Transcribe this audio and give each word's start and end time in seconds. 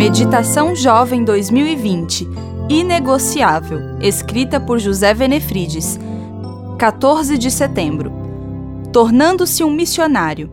Meditação 0.00 0.74
Jovem 0.74 1.22
2020 1.22 2.26
Inegociável, 2.70 3.98
escrita 4.00 4.58
por 4.58 4.78
José 4.78 5.12
Venefrides, 5.12 5.98
14 6.78 7.36
de 7.36 7.50
setembro. 7.50 8.10
Tornando-se 8.94 9.62
um 9.62 9.70
missionário. 9.70 10.50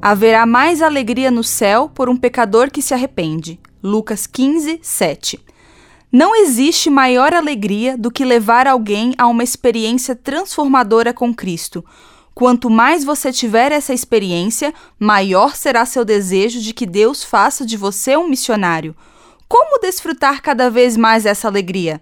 Haverá 0.00 0.46
mais 0.46 0.80
alegria 0.80 1.30
no 1.30 1.44
céu 1.44 1.90
por 1.94 2.08
um 2.08 2.16
pecador 2.16 2.70
que 2.70 2.80
se 2.80 2.94
arrepende. 2.94 3.60
Lucas 3.82 4.26
15, 4.26 4.78
7. 4.80 5.38
Não 6.10 6.34
existe 6.34 6.88
maior 6.88 7.34
alegria 7.34 7.94
do 7.94 8.10
que 8.10 8.24
levar 8.24 8.66
alguém 8.66 9.12
a 9.18 9.26
uma 9.26 9.44
experiência 9.44 10.16
transformadora 10.16 11.12
com 11.12 11.34
Cristo 11.34 11.84
Quanto 12.36 12.68
mais 12.68 13.02
você 13.02 13.32
tiver 13.32 13.72
essa 13.72 13.94
experiência, 13.94 14.74
maior 14.98 15.56
será 15.56 15.86
seu 15.86 16.04
desejo 16.04 16.60
de 16.60 16.74
que 16.74 16.84
Deus 16.84 17.24
faça 17.24 17.64
de 17.64 17.78
você 17.78 18.14
um 18.14 18.28
missionário. 18.28 18.94
Como 19.48 19.80
desfrutar 19.80 20.42
cada 20.42 20.68
vez 20.68 20.98
mais 20.98 21.24
essa 21.24 21.48
alegria? 21.48 21.98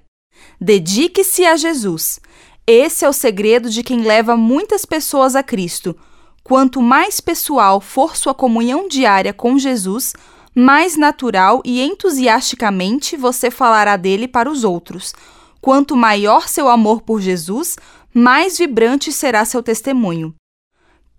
Dedique-se 0.61 1.47
a 1.47 1.57
Jesus. 1.57 2.19
Esse 2.67 3.05
é 3.05 3.09
o 3.09 3.13
segredo 3.13 3.71
de 3.71 3.85
quem 3.85 4.03
leva 4.03 4.37
muitas 4.37 4.85
pessoas 4.85 5.37
a 5.37 5.43
Cristo. 5.45 5.97
Quanto 6.43 6.83
mais 6.83 7.21
pessoal 7.21 7.81
for 7.81 8.17
sua 8.17 8.35
comunhão 8.35 8.89
diária 8.89 9.33
com 9.33 9.57
Jesus, 9.57 10.15
mais 10.53 10.97
natural 10.97 11.63
e 11.65 11.81
entusiasticamente 11.81 13.17
você 13.17 13.53
falará 13.53 13.97
dele 13.97 14.27
para 14.27 14.51
os 14.51 14.65
outros. 14.65 15.15
Quanto 15.61 15.97
maior 15.97 16.49
seu 16.49 16.69
amor 16.69 17.03
por 17.03 17.21
Jesus, 17.21 17.77
mais 18.15 18.57
vibrante 18.57 19.11
será 19.11 19.45
seu 19.45 19.61
testemunho. 19.61 20.33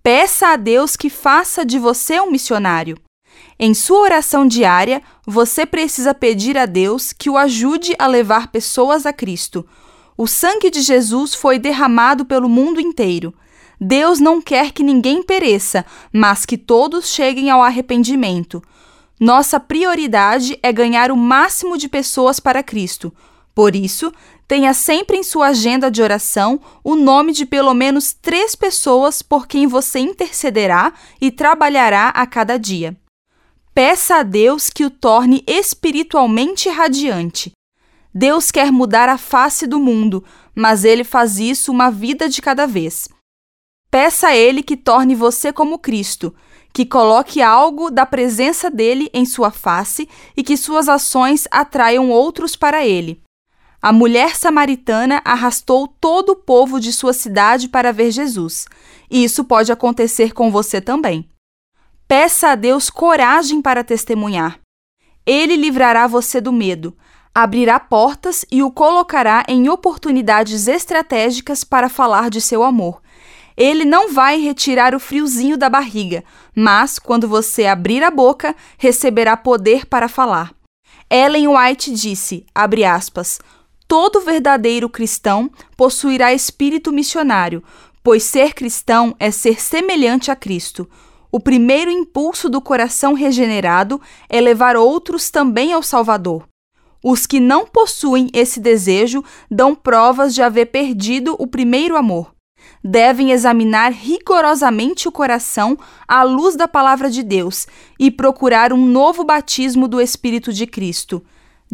Peça 0.01 0.47
a 0.47 0.55
Deus 0.55 0.95
que 0.95 1.09
faça 1.09 1.65
de 1.65 1.77
você 1.77 2.21
um 2.21 2.31
missionário. 2.31 2.97
Em 3.59 3.73
sua 3.73 3.99
oração 3.99 4.47
diária, 4.47 5.01
você 5.27 5.65
precisa 5.65 6.13
pedir 6.13 6.57
a 6.57 6.65
Deus 6.65 7.11
que 7.11 7.29
o 7.29 7.35
ajude 7.35 7.93
a 7.99 8.07
levar 8.07 8.47
pessoas 8.47 9.05
a 9.05 9.11
Cristo. 9.11 9.67
O 10.17 10.25
sangue 10.25 10.69
de 10.69 10.81
Jesus 10.81 11.35
foi 11.35 11.59
derramado 11.59 12.23
pelo 12.23 12.47
mundo 12.47 12.79
inteiro. 12.79 13.33
Deus 13.79 14.21
não 14.21 14.41
quer 14.41 14.71
que 14.71 14.83
ninguém 14.83 15.21
pereça, 15.21 15.85
mas 16.13 16.45
que 16.45 16.57
todos 16.57 17.09
cheguem 17.09 17.49
ao 17.49 17.61
arrependimento. 17.61 18.63
Nossa 19.19 19.59
prioridade 19.59 20.57
é 20.63 20.71
ganhar 20.71 21.11
o 21.11 21.17
máximo 21.17 21.77
de 21.77 21.89
pessoas 21.89 22.39
para 22.39 22.63
Cristo. 22.63 23.13
Por 23.55 23.73
isso, 23.73 24.11
tenha 24.47 24.73
sempre 24.73 25.17
em 25.17 25.23
sua 25.23 25.47
agenda 25.47 25.89
de 25.89 26.01
oração 26.01 26.59
o 26.83 26.95
nome 26.95 27.31
de 27.31 27.45
pelo 27.45 27.73
menos 27.73 28.13
três 28.13 28.53
pessoas 28.53 29.21
por 29.21 29.47
quem 29.47 29.65
você 29.65 29.99
intercederá 29.99 30.93
e 31.21 31.31
trabalhará 31.31 32.09
a 32.09 32.27
cada 32.27 32.59
dia. 32.59 32.95
Peça 33.73 34.17
a 34.17 34.23
Deus 34.23 34.69
que 34.69 34.85
o 34.85 34.89
torne 34.89 35.43
espiritualmente 35.47 36.69
radiante. 36.69 37.53
Deus 38.13 38.51
quer 38.51 38.71
mudar 38.71 39.09
a 39.09 39.17
face 39.17 39.65
do 39.65 39.79
mundo, 39.79 40.23
mas 40.53 40.85
ele 40.85 41.03
faz 41.03 41.39
isso 41.39 41.71
uma 41.71 41.89
vida 41.89 42.29
de 42.29 42.41
cada 42.41 42.65
vez. 42.65 43.09
Peça 43.91 44.27
a 44.27 44.35
Ele 44.35 44.61
que 44.61 44.75
torne 44.75 45.15
você 45.15 45.53
como 45.53 45.79
Cristo, 45.79 46.35
que 46.73 46.85
coloque 46.85 47.41
algo 47.41 47.89
da 47.89 48.05
presença 48.05 48.69
dele 48.69 49.09
em 49.13 49.25
sua 49.25 49.51
face 49.51 50.09
e 50.35 50.43
que 50.43 50.57
suas 50.57 50.89
ações 50.89 51.47
atraiam 51.49 52.09
outros 52.09 52.57
para 52.57 52.85
Ele. 52.85 53.24
A 53.85 53.93
mulher 53.93 54.35
samaritana 54.35 55.21
arrastou 55.23 55.87
todo 55.87 56.31
o 56.31 56.35
povo 56.35 56.79
de 56.79 56.91
sua 56.91 57.13
cidade 57.13 57.69
para 57.69 57.93
ver 57.93 58.09
Jesus. 58.09 58.65
E 59.11 59.23
isso 59.23 59.43
pode 59.43 59.71
acontecer 59.71 60.33
com 60.33 60.49
você 60.49 60.81
também. 60.81 61.29
Peça 62.07 62.47
a 62.47 62.55
Deus 62.55 62.89
coragem 62.89 63.61
para 63.61 63.83
testemunhar. 63.83 64.59
Ele 65.23 65.55
livrará 65.55 66.07
você 66.07 66.41
do 66.41 66.51
medo, 66.51 66.97
abrirá 67.31 67.79
portas 67.79 68.43
e 68.51 68.63
o 68.63 68.71
colocará 68.71 69.43
em 69.47 69.69
oportunidades 69.69 70.67
estratégicas 70.67 71.63
para 71.63 71.87
falar 71.87 72.31
de 72.31 72.41
seu 72.41 72.63
amor. 72.63 73.03
Ele 73.55 73.85
não 73.85 74.11
vai 74.11 74.39
retirar 74.39 74.95
o 74.95 74.99
friozinho 74.99 75.57
da 75.59 75.69
barriga, 75.69 76.23
mas 76.55 76.97
quando 76.97 77.27
você 77.27 77.67
abrir 77.67 78.03
a 78.03 78.09
boca, 78.09 78.55
receberá 78.79 79.37
poder 79.37 79.85
para 79.85 80.07
falar. 80.07 80.55
Ellen 81.07 81.49
White 81.49 81.91
disse, 81.91 82.47
aspas, 82.55 83.39
Todo 83.87 84.21
verdadeiro 84.21 84.89
cristão 84.89 85.49
possuirá 85.77 86.33
espírito 86.33 86.91
missionário, 86.91 87.63
pois 88.03 88.23
ser 88.23 88.53
cristão 88.53 89.15
é 89.19 89.29
ser 89.29 89.61
semelhante 89.61 90.31
a 90.31 90.35
Cristo. 90.35 90.89
O 91.31 91.39
primeiro 91.39 91.91
impulso 91.91 92.49
do 92.49 92.59
coração 92.59 93.13
regenerado 93.13 94.01
é 94.27 94.41
levar 94.41 94.75
outros 94.75 95.29
também 95.29 95.71
ao 95.71 95.83
Salvador. 95.83 96.47
Os 97.03 97.27
que 97.27 97.39
não 97.39 97.67
possuem 97.67 98.29
esse 98.33 98.59
desejo 98.59 99.23
dão 99.51 99.75
provas 99.75 100.33
de 100.33 100.41
haver 100.41 100.67
perdido 100.67 101.35
o 101.37 101.45
primeiro 101.45 101.95
amor. 101.95 102.33
Devem 102.83 103.31
examinar 103.31 103.91
rigorosamente 103.91 105.07
o 105.07 105.11
coração 105.11 105.77
à 106.07 106.23
luz 106.23 106.55
da 106.55 106.67
palavra 106.67 107.11
de 107.11 107.21
Deus 107.21 107.67
e 107.99 108.09
procurar 108.09 108.73
um 108.73 108.87
novo 108.87 109.23
batismo 109.23 109.87
do 109.87 110.01
Espírito 110.01 110.51
de 110.51 110.65
Cristo 110.65 111.23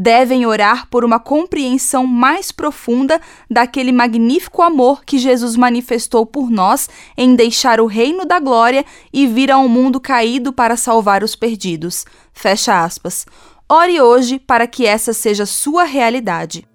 devem 0.01 0.47
orar 0.47 0.87
por 0.89 1.05
uma 1.05 1.19
compreensão 1.19 2.07
mais 2.07 2.51
profunda 2.51 3.21
daquele 3.47 3.91
magnífico 3.91 4.63
amor 4.63 5.05
que 5.05 5.19
Jesus 5.19 5.55
manifestou 5.55 6.25
por 6.25 6.49
nós 6.49 6.89
em 7.15 7.35
deixar 7.35 7.79
o 7.79 7.85
reino 7.85 8.25
da 8.25 8.39
glória 8.39 8.83
e 9.13 9.27
vir 9.27 9.51
ao 9.51 9.67
mundo 9.67 9.99
caído 9.99 10.51
para 10.51 10.75
salvar 10.75 11.23
os 11.23 11.35
perdidos. 11.35 12.03
Fecha 12.33 12.83
aspas. 12.83 13.27
Ore 13.69 14.01
hoje 14.01 14.39
para 14.39 14.65
que 14.65 14.87
essa 14.87 15.13
seja 15.13 15.45
sua 15.45 15.83
realidade. 15.83 16.67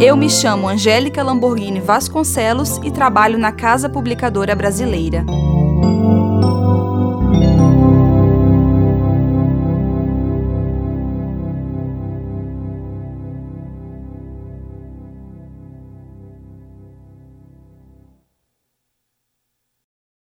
Eu 0.00 0.16
me 0.16 0.30
chamo 0.30 0.68
Angélica 0.68 1.24
Lamborghini 1.24 1.80
Vasconcelos 1.80 2.78
e 2.84 2.90
trabalho 2.90 3.36
na 3.36 3.50
Casa 3.50 3.88
Publicadora 3.88 4.54
Brasileira. 4.54 5.24